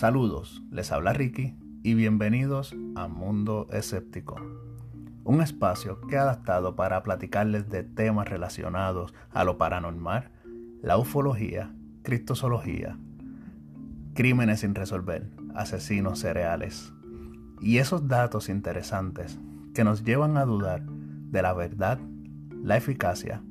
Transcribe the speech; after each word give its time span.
Saludos, 0.00 0.62
les 0.70 0.92
habla 0.92 1.12
Ricky 1.12 1.54
y 1.82 1.92
bienvenidos 1.92 2.74
a 2.94 3.06
Mundo 3.06 3.66
Escéptico, 3.70 4.36
un 5.24 5.42
espacio 5.42 6.00
que 6.00 6.14
he 6.14 6.18
adaptado 6.18 6.74
para 6.74 7.02
platicarles 7.02 7.68
de 7.68 7.82
temas 7.82 8.26
relacionados 8.26 9.12
a 9.30 9.44
lo 9.44 9.58
paranormal, 9.58 10.30
la 10.80 10.96
ufología, 10.96 11.74
criptozoología, 12.02 12.96
crímenes 14.14 14.60
sin 14.60 14.74
resolver, 14.74 15.28
asesinos 15.54 16.20
cereales 16.20 16.94
y 17.60 17.76
esos 17.76 18.08
datos 18.08 18.48
interesantes 18.48 19.38
que 19.74 19.84
nos 19.84 20.02
llevan 20.02 20.38
a 20.38 20.46
dudar 20.46 20.82
de 20.82 21.42
la 21.42 21.52
verdad, 21.52 21.98
la 22.62 22.78
eficacia 22.78 23.42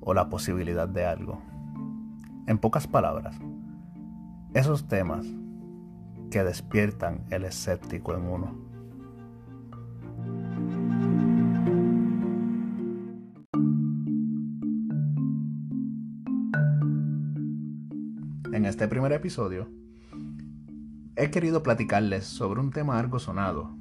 o 0.00 0.14
la 0.14 0.30
posibilidad 0.30 0.88
de 0.88 1.04
algo. 1.04 1.42
En 2.46 2.56
pocas 2.56 2.86
palabras, 2.86 3.38
esos 4.54 4.88
temas 4.88 5.26
que 6.32 6.42
despiertan 6.42 7.26
el 7.28 7.44
escéptico 7.44 8.14
en 8.14 8.22
uno. 8.22 8.58
En 18.50 18.64
este 18.64 18.88
primer 18.88 19.12
episodio, 19.12 19.68
he 21.16 21.30
querido 21.30 21.62
platicarles 21.62 22.24
sobre 22.24 22.60
un 22.60 22.70
tema 22.70 22.98
algo 22.98 23.18
sonado. 23.18 23.76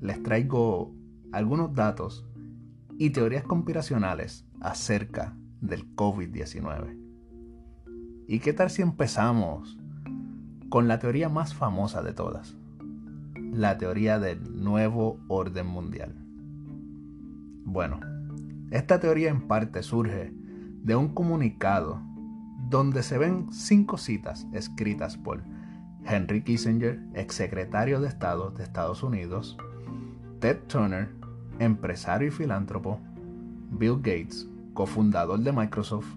Les 0.00 0.20
traigo 0.24 0.92
algunos 1.30 1.72
datos 1.72 2.26
y 2.98 3.10
teorías 3.10 3.44
conspiracionales 3.44 4.44
acerca 4.60 5.36
del 5.60 5.94
COVID-19. 5.94 6.98
¿Y 8.26 8.40
qué 8.40 8.52
tal 8.52 8.70
si 8.70 8.82
empezamos 8.82 9.77
con 10.68 10.86
la 10.86 10.98
teoría 10.98 11.28
más 11.28 11.54
famosa 11.54 12.02
de 12.02 12.12
todas? 12.12 12.56
La 13.52 13.78
teoría 13.78 14.18
del 14.18 14.62
nuevo 14.62 15.18
orden 15.28 15.66
mundial. 15.66 16.14
Bueno, 17.64 18.00
esta 18.70 19.00
teoría 19.00 19.30
en 19.30 19.48
parte 19.48 19.82
surge 19.82 20.32
de 20.82 20.94
un 20.94 21.08
comunicado 21.08 22.02
donde 22.68 23.02
se 23.02 23.16
ven 23.16 23.50
cinco 23.50 23.96
citas 23.96 24.46
escritas 24.52 25.16
por 25.16 25.42
Henry 26.04 26.42
Kissinger, 26.42 27.00
exsecretario 27.14 28.00
de 28.00 28.08
Estado 28.08 28.50
de 28.50 28.62
Estados 28.62 29.02
Unidos, 29.02 29.56
Ted 30.40 30.58
Turner, 30.66 31.10
empresario 31.58 32.28
y 32.28 32.30
filántropo, 32.30 33.00
Bill 33.70 33.96
Gates, 33.96 34.48
cofundador 34.74 35.40
de 35.40 35.52
Microsoft, 35.52 36.14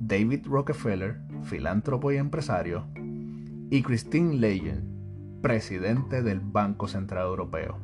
David 0.00 0.46
Rockefeller, 0.46 1.20
filántropo 1.42 2.12
y 2.12 2.16
empresario, 2.16 2.84
y 3.70 3.82
Christine 3.82 4.34
Leyen, 4.34 5.38
presidente 5.42 6.22
del 6.22 6.40
Banco 6.40 6.86
Central 6.86 7.26
Europeo. 7.26 7.78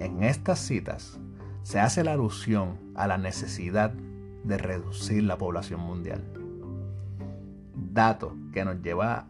En 0.00 0.22
estas 0.22 0.60
citas 0.60 1.18
se 1.62 1.80
hace 1.80 2.04
la 2.04 2.12
alusión 2.12 2.78
a 2.94 3.06
la 3.06 3.18
necesidad 3.18 3.92
de 4.44 4.58
reducir 4.58 5.24
la 5.24 5.38
población 5.38 5.80
mundial. 5.80 6.22
Dato 7.74 8.36
que 8.52 8.64
nos 8.64 8.82
lleva 8.82 9.26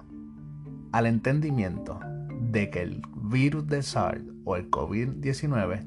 al 0.93 1.07
entendimiento 1.07 2.01
de 2.41 2.71
que 2.71 2.83
el 2.83 3.03
virus 3.17 3.67
de 3.67 3.83
SARS 3.83 4.23
o 4.45 4.57
el 4.57 4.71
COVID-19 4.71 5.87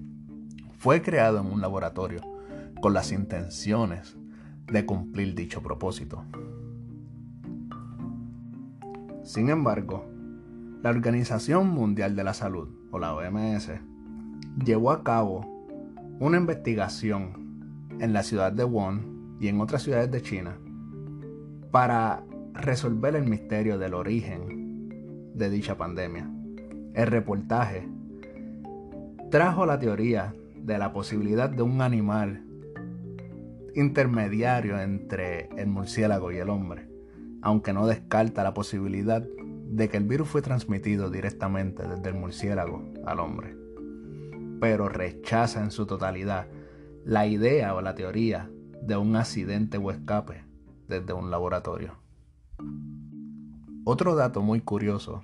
fue 0.80 1.02
creado 1.02 1.40
en 1.40 1.48
un 1.48 1.62
laboratorio 1.62 2.22
con 2.81 2.94
las 2.94 3.12
intenciones 3.12 4.18
de 4.72 4.86
cumplir 4.86 5.36
dicho 5.36 5.62
propósito. 5.62 6.23
Sin 9.27 9.49
embargo, 9.49 10.05
la 10.81 10.89
Organización 10.89 11.67
Mundial 11.67 12.15
de 12.15 12.23
la 12.23 12.33
Salud, 12.33 12.69
o 12.91 12.97
la 12.97 13.13
OMS, 13.13 13.71
llevó 14.63 14.91
a 14.91 15.03
cabo 15.03 15.45
una 16.21 16.38
investigación 16.38 17.83
en 17.99 18.13
la 18.13 18.23
ciudad 18.23 18.53
de 18.53 18.63
Wuhan 18.63 19.35
y 19.41 19.49
en 19.49 19.59
otras 19.59 19.83
ciudades 19.83 20.09
de 20.11 20.21
China 20.21 20.57
para 21.71 22.23
resolver 22.53 23.17
el 23.17 23.25
misterio 23.25 23.77
del 23.77 23.95
origen 23.95 25.33
de 25.35 25.49
dicha 25.49 25.75
pandemia. 25.75 26.31
El 26.94 27.07
reportaje 27.07 27.85
trajo 29.29 29.65
la 29.65 29.77
teoría 29.77 30.33
de 30.55 30.77
la 30.77 30.94
posibilidad 30.94 31.49
de 31.49 31.63
un 31.63 31.81
animal 31.81 32.45
intermediario 33.75 34.79
entre 34.79 35.49
el 35.57 35.67
murciélago 35.67 36.31
y 36.31 36.38
el 36.38 36.49
hombre 36.49 36.87
aunque 37.42 37.74
no 37.74 37.88
descarta 37.88 38.44
la 38.44 38.53
posibilidad 38.53 39.25
de 39.70 39.90
que 39.90 39.98
el 39.98 40.06
virus 40.06 40.30
fue 40.30 40.42
transmitido 40.42 41.09
directamente 41.09 41.88
desde 41.88 42.09
el 42.09 42.16
murciélago 42.16 42.94
al 43.06 43.20
hombre, 43.20 43.56
pero 44.59 44.90
rechaza 44.90 45.62
en 45.62 45.72
su 45.72 45.86
totalidad 45.86 46.48
la 47.06 47.28
idea 47.28 47.75
o 47.75 47.81
la 47.81 47.96
teoría 47.96 48.50
de 48.81 48.98
un 48.98 49.16
accidente 49.16 49.78
o 49.78 49.92
escape 49.92 50.44
desde 50.88 51.14
un 51.14 51.30
laboratorio. 51.30 51.94
Otro 53.84 54.16
dato 54.16 54.42
muy 54.42 54.62
curioso 54.62 55.24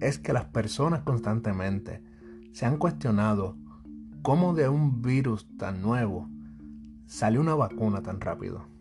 es 0.00 0.18
que 0.18 0.32
las 0.32 0.46
personas 0.46 1.02
constantemente 1.02 2.02
se 2.52 2.66
han 2.66 2.78
cuestionado 2.78 3.56
cómo 4.22 4.54
de 4.54 4.68
un 4.68 5.02
virus 5.02 5.46
tan 5.58 5.82
nuevo 5.82 6.28
sale 7.06 7.38
una 7.38 7.54
vacuna 7.54 8.02
tan 8.02 8.20
rápido. 8.20 8.73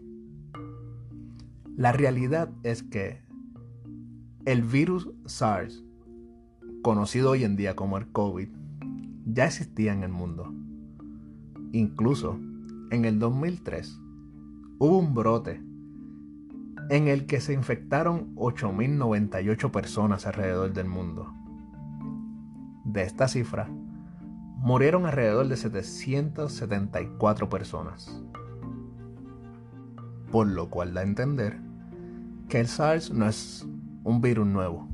La 1.76 1.92
realidad 1.92 2.52
es 2.62 2.84
que 2.84 3.24
el 4.46 4.62
virus 4.62 5.10
SARS, 5.26 5.84
conocido 6.84 7.32
hoy 7.32 7.44
en 7.44 7.56
día 7.56 7.76
como 7.76 7.98
el 7.98 8.12
COVID, 8.12 8.48
ya 9.26 9.46
existía 9.46 9.92
en 9.92 10.04
el 10.04 10.12
mundo. 10.12 10.54
Incluso 11.72 12.40
en 12.92 13.06
el 13.06 13.18
2003 13.18 14.00
hubo 14.78 15.00
un 15.00 15.16
brote 15.16 15.64
en 16.92 17.08
el 17.08 17.26
que 17.26 17.42
se 17.42 17.54
infectaron 17.54 18.36
8.098 18.36 19.72
personas 19.72 20.28
alrededor 20.28 20.74
del 20.74 20.88
mundo. 20.88 21.34
De 22.86 23.02
esta 23.02 23.28
cifra, 23.28 23.68
murieron 24.58 25.08
alrededor 25.08 25.48
de 25.48 25.58
774 25.58 27.50
personas 27.50 28.24
por 30.34 30.48
lo 30.48 30.68
cual 30.68 30.96
da 30.96 31.02
a 31.02 31.04
entender 31.04 31.63
que 32.54 32.60
el 32.60 32.68
SARS 32.68 33.12
no 33.12 33.28
es 33.28 33.68
un 34.04 34.22
virus 34.22 34.46
nuevo, 34.46 34.88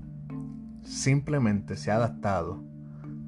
simplemente 0.81 1.75
se 1.75 1.91
ha 1.91 1.97
adaptado 1.97 2.63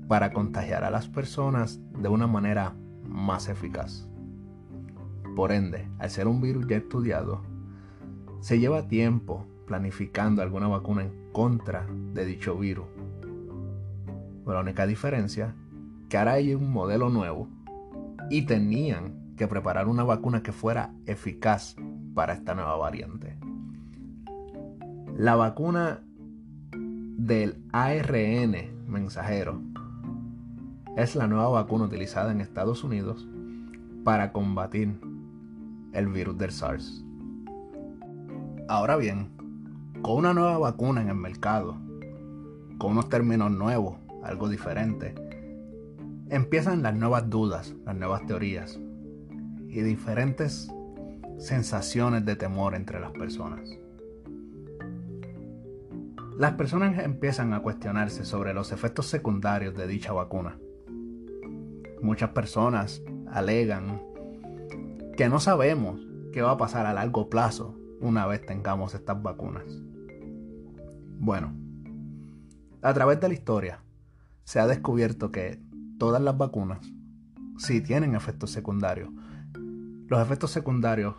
para 0.08 0.32
contagiar 0.32 0.86
a 0.86 0.90
las 0.90 1.10
personas 1.10 1.82
de 2.00 2.08
una 2.08 2.28
manera 2.28 2.74
más 3.04 3.50
eficaz. 3.50 4.08
Por 5.36 5.52
ende, 5.52 5.86
al 6.00 6.10
ser 6.10 6.30
un 6.30 6.40
virus 6.40 6.66
ya 6.66 6.78
estudiado, 6.78 7.42
se 8.40 8.58
lleva 8.58 8.88
tiempo 8.88 9.46
planificando 9.68 10.42
alguna 10.42 10.70
vacuna 10.70 11.04
en 11.04 11.12
contra 11.34 11.86
de 12.14 12.24
dicho 12.24 12.58
virus. 12.58 12.88
la 14.46 14.62
única 14.62 14.88
diferencia 14.88 15.58
que 16.08 16.18
ahora 16.18 16.32
hay 16.36 16.56
un 16.56 16.72
modelo 16.72 17.10
nuevo 17.10 17.50
y 18.30 18.44
tenían 18.44 19.34
que 19.36 19.50
preparar 19.50 19.90
una 19.90 20.06
vacuna 20.06 20.42
que 20.42 20.54
fuera 20.54 20.94
eficaz 21.06 21.76
para 22.14 22.32
esta 22.32 22.56
nueva 22.56 22.78
variante. 22.78 23.51
La 25.18 25.36
vacuna 25.36 26.02
del 26.74 27.64
ARN 27.74 28.56
mensajero 28.88 29.62
es 30.96 31.16
la 31.16 31.28
nueva 31.28 31.50
vacuna 31.50 31.86
utilizada 31.86 32.32
en 32.32 32.42
Estados 32.42 32.84
Unidos 32.84 33.28
para 34.04 34.32
combatir 34.32 35.00
el 35.94 36.08
virus 36.08 36.38
del 36.38 36.52
SARS. 36.52 37.04
Ahora 38.68 38.96
bien, 38.96 39.30
con 40.02 40.18
una 40.18 40.34
nueva 40.34 40.58
vacuna 40.58 41.02
en 41.02 41.10
el 41.10 41.16
mercado, 41.16 41.76
con 42.78 42.94
unos 42.94 43.10
términos 43.10 43.52
nuevos, 43.52 43.98
algo 44.24 44.50
diferente, 44.50 45.14
empiezan 46.30 46.82
las 46.82 46.96
nuevas 46.96 47.30
dudas, 47.30 47.76
las 47.86 47.96
nuevas 47.96 48.26
teorías 48.26 48.80
y 49.68 49.82
diferentes 49.82 50.72
sensaciones 51.38 52.26
de 52.26 52.36
temor 52.38 52.76
entre 52.76 53.00
las 53.00 53.12
personas. 53.12 53.81
Las 56.42 56.54
personas 56.54 56.98
empiezan 56.98 57.54
a 57.54 57.60
cuestionarse 57.60 58.26
sobre 58.26 58.56
los 58.56 58.72
efectos 58.72 59.06
secundarios 59.06 59.76
de 59.76 59.86
dicha 59.86 60.12
vacuna. 60.12 60.58
Muchas 62.02 62.32
personas 62.32 63.04
alegan 63.32 64.02
que 65.16 65.30
no 65.30 65.40
sabemos 65.40 66.02
qué 66.34 66.42
va 66.42 66.54
a 66.54 66.58
pasar 66.58 66.88
a 66.88 66.96
largo 66.96 67.30
plazo 67.30 67.78
una 68.00 68.26
vez 68.26 68.44
tengamos 68.44 68.96
estas 68.96 69.22
vacunas. 69.22 69.66
Bueno, 71.20 71.54
a 72.82 72.92
través 72.92 73.20
de 73.20 73.28
la 73.28 73.36
historia 73.36 73.84
se 74.44 74.60
ha 74.60 74.66
descubierto 74.66 75.32
que 75.32 75.62
todas 76.00 76.24
las 76.24 76.40
vacunas 76.40 76.80
sí 77.60 77.82
tienen 77.82 78.16
efectos 78.16 78.50
secundarios, 78.50 79.12
los 80.08 80.20
efectos 80.20 80.50
secundarios 80.50 81.14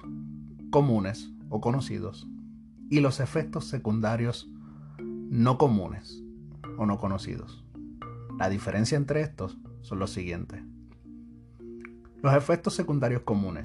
comunes 0.73 1.31
o 1.49 1.61
conocidos 1.61 2.27
y 2.91 2.99
los 2.99 3.21
efectos 3.21 3.69
secundarios 3.69 4.52
no 5.33 5.57
comunes 5.57 6.23
o 6.77 6.85
no 6.85 6.99
conocidos. 6.99 7.65
La 8.39 8.51
diferencia 8.51 8.99
entre 8.99 9.23
estos 9.23 9.57
son 9.81 9.99
los 9.99 10.11
siguientes. 10.11 10.61
Los 12.23 12.35
efectos 12.35 12.75
secundarios 12.75 13.23
comunes 13.23 13.65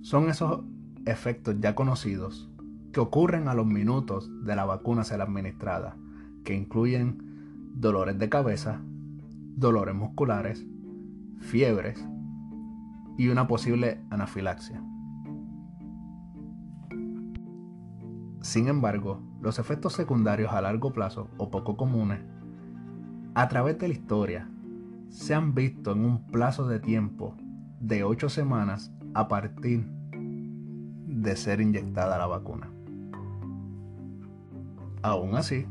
son 0.00 0.28
esos 0.28 0.64
efectos 1.06 1.54
ya 1.60 1.76
conocidos 1.76 2.50
que 2.92 2.98
ocurren 2.98 3.46
a 3.46 3.54
los 3.54 3.64
minutos 3.64 4.28
de 4.44 4.56
la 4.56 4.64
vacuna 4.64 5.04
ser 5.04 5.20
administrada, 5.20 5.96
que 6.42 6.56
incluyen 6.56 7.70
dolores 7.76 8.18
de 8.18 8.28
cabeza, 8.28 8.80
dolores 9.54 9.94
musculares, 9.94 10.66
fiebres 11.38 12.04
y 13.16 13.28
una 13.28 13.46
posible 13.46 14.00
anafilaxia. 14.10 14.82
Sin 18.40 18.66
embargo, 18.66 19.31
los 19.42 19.58
efectos 19.58 19.92
secundarios 19.92 20.52
a 20.52 20.62
largo 20.62 20.92
plazo 20.92 21.28
o 21.36 21.50
poco 21.50 21.76
comunes, 21.76 22.20
a 23.34 23.48
través 23.48 23.76
de 23.78 23.88
la 23.88 23.94
historia, 23.94 24.48
se 25.08 25.34
han 25.34 25.52
visto 25.52 25.92
en 25.92 26.04
un 26.04 26.26
plazo 26.28 26.68
de 26.68 26.78
tiempo 26.78 27.36
de 27.80 28.04
8 28.04 28.28
semanas 28.28 28.92
a 29.14 29.26
partir 29.26 29.84
de 30.14 31.36
ser 31.36 31.60
inyectada 31.60 32.18
la 32.18 32.26
vacuna. 32.26 32.70
Aún 35.02 35.34
así, 35.34 35.66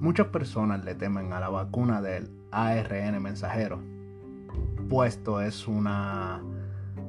muchas 0.00 0.26
personas 0.26 0.84
le 0.84 0.96
temen 0.96 1.32
a 1.32 1.38
la 1.38 1.50
vacuna 1.50 2.02
del 2.02 2.36
ARN 2.50 3.22
mensajero, 3.22 3.80
puesto 4.88 5.40
es 5.40 5.68
una 5.68 6.42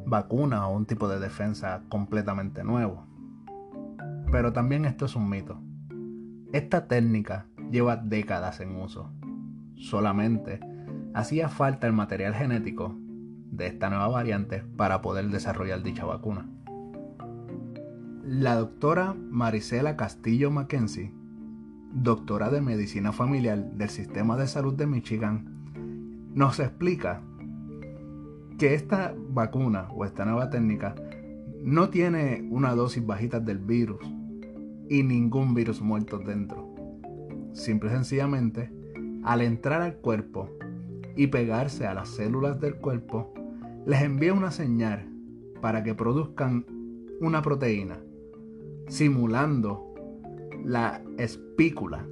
vacuna 0.05 0.67
o 0.67 0.75
un 0.77 0.85
tipo 0.85 1.07
de 1.09 1.19
defensa 1.19 1.81
completamente 1.89 2.63
nuevo. 2.63 3.10
Pero 4.31 4.53
también 4.53 4.85
esto 4.85 5.05
es 5.05 5.15
un 5.17 5.29
mito. 5.29 5.61
Esta 6.53 6.87
técnica 6.87 7.47
lleva 7.69 7.97
décadas 7.97 8.61
en 8.61 8.77
uso. 8.77 9.11
Solamente 9.75 10.61
hacía 11.13 11.49
falta 11.49 11.85
el 11.85 11.93
material 11.93 12.33
genético 12.33 12.95
de 13.51 13.67
esta 13.67 13.89
nueva 13.89 14.07
variante 14.07 14.63
para 14.77 15.01
poder 15.01 15.27
desarrollar 15.29 15.83
dicha 15.83 16.05
vacuna. 16.05 16.49
La 18.23 18.55
doctora 18.55 19.13
Marisela 19.13 19.97
Castillo 19.97 20.49
Mackenzie, 20.49 21.13
doctora 21.93 22.49
de 22.49 22.61
Medicina 22.61 23.11
Familiar 23.11 23.59
del 23.73 23.89
Sistema 23.89 24.37
de 24.37 24.47
Salud 24.47 24.73
de 24.75 24.87
Michigan, 24.87 25.45
nos 26.33 26.59
explica 26.61 27.21
que 28.57 28.75
esta 28.75 29.13
vacuna 29.29 29.89
o 29.91 30.05
esta 30.05 30.23
nueva 30.23 30.49
técnica 30.49 30.95
no 31.63 31.89
tiene 31.89 32.47
una 32.49 32.73
dosis 32.75 33.05
bajita 33.05 33.41
del 33.41 33.59
virus 33.59 33.99
y 34.91 35.03
ningún 35.03 35.53
virus 35.53 35.81
muerto 35.81 36.19
dentro. 36.19 36.69
Simple 37.53 37.89
y 37.89 37.93
sencillamente, 37.93 38.69
al 39.23 39.41
entrar 39.41 39.81
al 39.81 39.95
cuerpo 39.95 40.49
y 41.15 41.27
pegarse 41.27 41.87
a 41.87 41.93
las 41.93 42.09
células 42.09 42.59
del 42.59 42.75
cuerpo, 42.75 43.33
les 43.85 44.01
envía 44.01 44.33
una 44.33 44.51
señal 44.51 45.09
para 45.61 45.81
que 45.81 45.95
produzcan 45.95 46.65
una 47.21 47.41
proteína, 47.41 47.99
simulando 48.89 49.93
la 50.65 51.01
espícula 51.17 52.05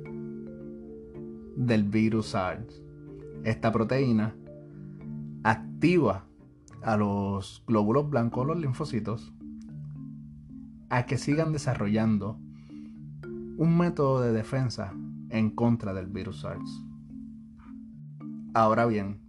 del 1.58 1.84
virus 1.84 2.28
SARS. 2.28 2.82
Esta 3.44 3.74
proteína 3.74 4.38
activa 5.44 6.28
a 6.82 6.96
los 6.96 7.62
glóbulos 7.68 8.10
blancos, 8.10 8.48
los 8.48 8.58
linfocitos, 8.58 9.34
a 10.88 11.06
que 11.06 11.18
sigan 11.18 11.52
desarrollando 11.52 12.40
un 13.60 13.78
método 13.78 14.22
de 14.22 14.32
defensa 14.32 14.94
en 15.30 15.50
contra 15.50 15.94
del 15.94 16.08
virus 16.08 16.40
SARS. 16.40 16.82
Ahora 18.54 18.86
bien, 18.86 19.20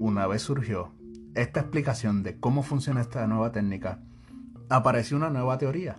una 0.00 0.26
vez 0.26 0.42
surgió 0.42 0.90
esta 1.36 1.60
explicación 1.60 2.24
de 2.24 2.40
cómo 2.40 2.64
funciona 2.64 3.00
esta 3.00 3.24
nueva 3.28 3.52
técnica, 3.52 4.00
apareció 4.68 5.16
una 5.16 5.30
nueva 5.30 5.58
teoría, 5.58 5.96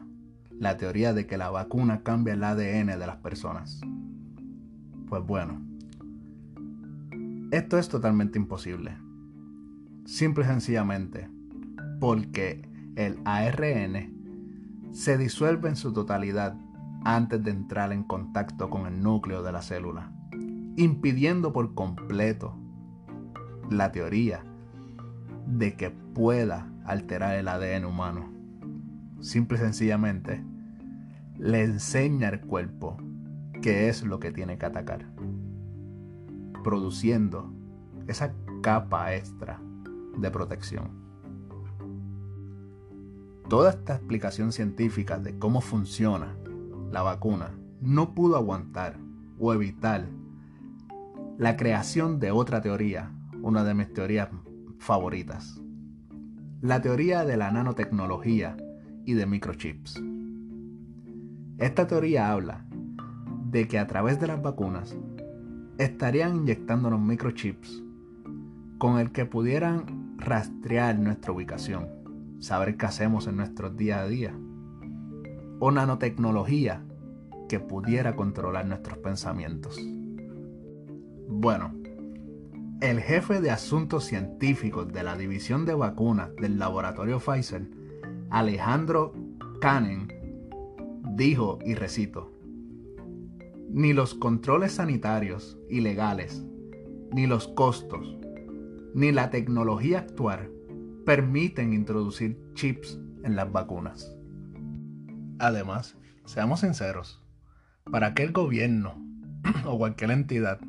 la 0.60 0.76
teoría 0.76 1.14
de 1.14 1.26
que 1.26 1.38
la 1.38 1.52
vacuna 1.52 2.04
cambia 2.04 2.34
el 2.34 2.44
ADN 2.44 3.00
de 3.00 3.08
las 3.08 3.16
personas. 3.18 3.80
Pues 5.08 5.26
bueno, 5.26 5.62
esto 7.52 7.78
es 7.78 7.88
totalmente 7.88 8.38
imposible. 8.38 8.98
Simple 10.04 10.44
y 10.44 10.48
sencillamente 10.48 11.30
porque 12.02 12.70
el 12.98 13.20
ARN 13.24 14.92
se 14.92 15.18
disuelve 15.18 15.70
en 15.70 15.78
su 15.78 15.94
totalidad 15.94 16.58
antes 17.04 17.44
de 17.44 17.52
entrar 17.52 17.92
en 17.92 18.04
contacto 18.04 18.70
con 18.70 18.88
el 18.88 19.02
núcleo 19.02 19.44
de 19.44 19.52
la 19.52 19.62
célula, 19.62 20.12
impidiendo 20.76 21.52
por 21.54 21.74
completo 21.74 22.56
la 23.70 23.92
teoría 23.92 24.44
de 25.46 25.76
que 25.76 25.90
pueda 25.92 26.72
alterar 26.86 27.36
el 27.36 27.48
ADN 27.48 27.86
humano. 27.86 28.32
Simple 29.20 29.58
y 29.58 29.62
sencillamente, 29.62 30.44
le 31.38 31.64
enseña 31.64 32.30
al 32.30 32.42
cuerpo 32.42 32.98
qué 33.62 33.90
es 33.90 34.04
lo 34.04 34.20
que 34.20 34.32
tiene 34.32 34.58
que 34.58 34.66
atacar, 34.66 35.06
produciendo 36.64 37.54
esa 38.08 38.34
capa 38.62 39.14
extra 39.16 39.60
de 40.18 40.32
protección. 40.32 41.04
Toda 43.50 43.72
esta 43.72 43.96
explicación 43.96 44.52
científica 44.52 45.20
de 45.20 45.38
cómo 45.38 45.62
funciona 45.62 46.36
la 46.94 47.02
vacuna 47.02 47.50
no 47.82 48.14
pudo 48.14 48.38
aguantar 48.38 49.00
o 49.40 49.52
evitar 49.52 50.08
la 51.40 51.58
creación 51.58 52.20
de 52.20 52.30
otra 52.30 52.62
teoría, 52.62 53.12
una 53.42 53.64
de 53.64 53.74
mis 53.74 53.92
teorías 53.92 54.30
favoritas. 54.78 55.60
La 56.62 56.84
teoría 56.84 57.26
de 57.26 57.36
la 57.36 57.50
nanotecnología 57.50 58.56
y 59.06 59.14
de 59.14 59.26
microchips. 59.26 60.04
Esta 61.58 61.88
teoría 61.88 62.32
habla 62.32 62.68
de 63.50 63.68
que 63.68 63.80
a 63.80 63.88
través 63.88 64.20
de 64.20 64.28
las 64.28 64.44
vacunas 64.44 64.96
estarían 65.80 66.36
inyectándonos 66.36 67.02
microchips 67.02 67.84
con 68.78 69.00
el 69.00 69.12
que 69.12 69.26
pudieran 69.26 70.16
rastrear 70.18 71.00
nuestra 71.00 71.32
ubicación, 71.32 71.90
saber 72.38 72.78
qué 72.78 72.86
hacemos 72.86 73.26
en 73.26 73.38
nuestro 73.38 73.72
día 73.72 74.02
a 74.02 74.08
día. 74.08 74.36
O 75.66 75.72
nanotecnología 75.72 76.84
que 77.48 77.62
pudiera 77.62 78.18
controlar 78.18 78.66
nuestros 78.66 78.98
pensamientos. 78.98 79.80
Bueno, 81.30 81.74
el 82.82 83.00
jefe 83.00 83.40
de 83.40 83.50
asuntos 83.50 84.04
científicos 84.04 84.92
de 84.92 85.04
la 85.04 85.16
división 85.16 85.66
de 85.66 85.74
vacunas 85.74 86.36
del 86.36 86.60
laboratorio 86.60 87.22
Pfizer, 87.22 87.70
Alejandro 88.30 89.14
Canen, 89.62 90.12
dijo, 91.16 91.60
y 91.66 91.76
recito, 91.76 92.30
ni 93.70 93.94
los 93.94 94.16
controles 94.16 94.74
sanitarios 94.74 95.58
y 95.70 95.80
legales, 95.80 96.46
ni 97.14 97.26
los 97.26 97.48
costos, 97.48 98.18
ni 98.94 99.14
la 99.14 99.30
tecnología 99.30 100.00
actual 100.00 100.52
permiten 101.06 101.72
introducir 101.72 102.38
chips 102.54 103.00
en 103.24 103.38
las 103.38 103.50
vacunas. 103.50 104.14
Además, 105.40 105.98
seamos 106.26 106.62
sinceros, 106.62 107.22
para 107.92 108.14
que 108.14 108.24
el 108.24 108.32
gobierno 108.32 108.96
o 109.66 109.78
cualquier 109.78 110.12
entidad 110.12 110.60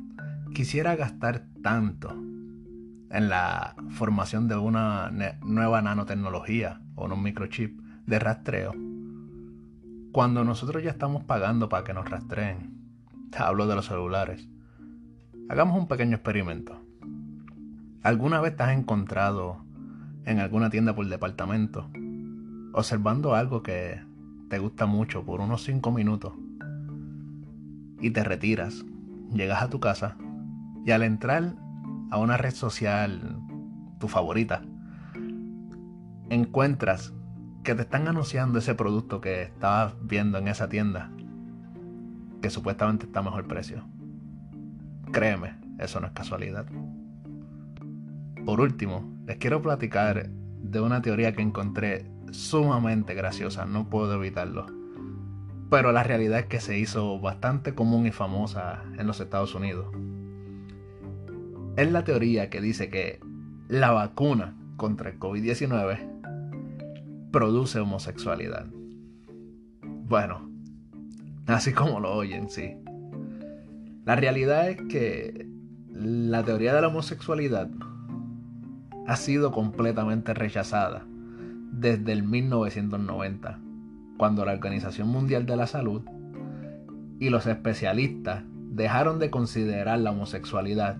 quisiera 0.53 0.95
gastar 0.95 1.45
tanto 1.61 2.11
en 2.11 3.29
la 3.29 3.75
formación 3.91 4.47
de 4.47 4.55
una 4.55 5.11
nueva 5.41 5.81
nanotecnología 5.81 6.81
o 6.95 7.05
un 7.05 7.23
microchip 7.23 7.79
de 8.05 8.19
rastreo, 8.19 8.73
cuando 10.11 10.43
nosotros 10.43 10.83
ya 10.83 10.91
estamos 10.91 11.23
pagando 11.23 11.69
para 11.69 11.83
que 11.83 11.93
nos 11.93 12.09
rastreen, 12.09 12.73
hablo 13.37 13.67
de 13.67 13.75
los 13.75 13.85
celulares, 13.85 14.47
hagamos 15.49 15.77
un 15.77 15.87
pequeño 15.87 16.15
experimento. 16.15 16.81
¿Alguna 18.01 18.39
vez 18.39 18.55
te 18.55 18.63
has 18.63 18.77
encontrado 18.77 19.65
en 20.25 20.39
alguna 20.39 20.69
tienda 20.69 20.95
por 20.95 21.07
departamento 21.07 21.89
observando 22.75 23.35
algo 23.35 23.63
que 23.63 24.01
te 24.49 24.59
gusta 24.59 24.85
mucho 24.85 25.23
por 25.23 25.41
unos 25.41 25.63
5 25.63 25.91
minutos 25.91 26.33
y 27.99 28.11
te 28.11 28.23
retiras, 28.23 28.85
llegas 29.33 29.63
a 29.63 29.69
tu 29.69 29.79
casa 29.79 30.17
y 30.85 30.91
al 30.91 31.03
entrar 31.03 31.55
a 32.11 32.17
una 32.17 32.37
red 32.37 32.53
social, 32.53 33.39
tu 33.99 34.07
favorita, 34.07 34.61
encuentras 36.29 37.13
que 37.63 37.73
te 37.73 37.81
están 37.81 38.07
anunciando 38.07 38.59
ese 38.59 38.75
producto 38.75 39.21
que 39.21 39.43
estabas 39.43 39.95
viendo 40.01 40.37
en 40.37 40.47
esa 40.47 40.69
tienda, 40.69 41.11
que 42.41 42.49
supuestamente 42.51 43.07
está 43.07 43.21
a 43.21 43.23
mejor 43.23 43.47
precio. 43.47 43.83
Créeme, 45.11 45.55
eso 45.79 45.99
no 45.99 46.07
es 46.07 46.13
casualidad. 46.13 46.67
Por 48.45 48.61
último, 48.61 49.17
les 49.25 49.37
quiero 49.37 49.61
platicar 49.63 50.29
de 50.29 50.79
una 50.79 51.01
teoría 51.01 51.33
que 51.33 51.41
encontré 51.41 52.11
sumamente 52.31 53.13
graciosa, 53.13 53.65
no 53.65 53.89
puedo 53.89 54.13
evitarlo. 54.13 54.65
pero 55.69 55.91
la 55.91 56.03
realidad 56.03 56.39
es 56.39 56.45
que 56.45 56.59
se 56.59 56.77
hizo 56.77 57.19
bastante 57.19 57.73
común 57.73 58.05
y 58.05 58.11
famosa 58.11 58.83
en 58.97 59.07
los 59.07 59.19
Estados 59.19 59.55
Unidos. 59.55 59.87
Es 61.75 61.91
la 61.91 62.03
teoría 62.03 62.49
que 62.49 62.61
dice 62.61 62.89
que 62.89 63.19
la 63.67 63.91
vacuna 63.91 64.55
contra 64.77 65.09
el 65.09 65.19
COVID-19 65.19 67.31
produce 67.31 67.79
homosexualidad. 67.79 68.67
Bueno, 69.81 70.49
así 71.47 71.73
como 71.73 71.99
lo 71.99 72.13
oyen, 72.13 72.49
sí. 72.49 72.75
La 74.05 74.15
realidad 74.15 74.69
es 74.69 74.81
que 74.83 75.47
la 75.89 76.43
teoría 76.43 76.73
de 76.73 76.81
la 76.81 76.87
homosexualidad 76.87 77.69
ha 79.07 79.15
sido 79.15 79.51
completamente 79.51 80.33
rechazada 80.33 81.05
desde 81.77 82.13
el 82.13 82.23
1990, 82.23 83.59
cuando 84.17 84.45
la 84.45 84.53
Organización 84.53 85.09
Mundial 85.09 85.45
de 85.45 85.57
la 85.57 85.67
Salud 85.67 86.03
y 87.19 87.29
los 87.29 87.47
especialistas 87.47 88.43
dejaron 88.71 89.19
de 89.19 89.29
considerar 89.29 89.99
la 89.99 90.11
homosexualidad 90.11 90.97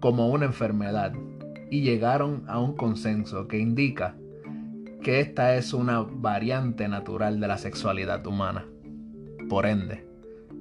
como 0.00 0.28
una 0.28 0.46
enfermedad 0.46 1.12
y 1.70 1.82
llegaron 1.82 2.44
a 2.46 2.58
un 2.58 2.74
consenso 2.76 3.46
que 3.46 3.58
indica 3.58 4.16
que 5.02 5.20
esta 5.20 5.54
es 5.54 5.72
una 5.72 6.00
variante 6.00 6.88
natural 6.88 7.40
de 7.40 7.48
la 7.48 7.58
sexualidad 7.58 8.26
humana. 8.26 8.66
Por 9.48 9.66
ende, 9.66 10.06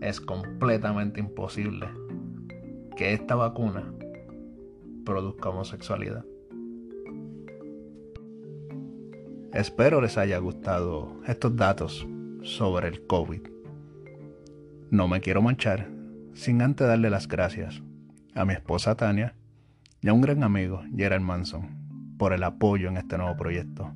es 0.02 0.20
completamente 0.20 1.20
imposible 1.20 1.88
que 2.96 3.14
esta 3.14 3.36
vacuna 3.36 3.92
produzca 5.06 5.50
homosexualidad. 5.50 6.26
Espero 9.54 10.02
les 10.02 10.18
haya 10.18 10.40
gustado 10.40 11.22
estos 11.28 11.56
datos 11.56 12.08
sobre 12.42 12.88
el 12.88 13.06
COVID. 13.06 13.42
No 14.90 15.08
me 15.08 15.22
quiero 15.22 15.44
manchar 15.44 15.92
sin 16.34 16.60
antes 16.64 16.88
darle 16.88 17.12
las 17.12 17.28
gracias 17.28 17.84
a 18.34 18.46
mi 18.46 18.54
esposa 18.54 18.96
Tania 18.96 19.36
y 20.02 20.08
a 20.08 20.14
un 20.14 20.22
gran 20.22 20.44
amigo, 20.44 20.82
Gerald 20.98 21.24
Manson, 21.24 22.16
por 22.18 22.34
el 22.34 22.42
apoyo 22.42 22.90
en 22.90 22.98
este 22.98 23.16
nuevo 23.20 23.38
proyecto. 23.38 23.94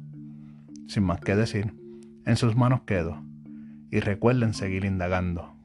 Sin 0.88 1.04
más 1.04 1.22
que 1.22 1.36
decir, 1.36 1.74
en 2.28 2.36
sus 2.36 2.56
manos 2.56 2.82
quedo 2.82 3.24
y 3.90 4.00
recuerden 4.00 4.54
seguir 4.54 4.86
indagando 4.86 5.56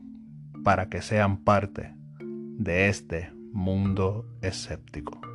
para 0.64 0.88
que 0.88 1.02
sean 1.02 1.36
parte 1.36 1.94
de 2.18 2.88
este 2.88 3.30
mundo 3.52 4.26
escéptico. 4.40 5.31